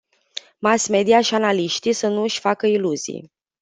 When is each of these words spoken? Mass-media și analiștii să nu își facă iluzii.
Mass-media 0.59 1.21
și 1.21 1.33
analiștii 1.33 1.93
să 1.93 2.07
nu 2.07 2.21
își 2.21 2.39
facă 2.39 2.65
iluzii. 2.67 3.31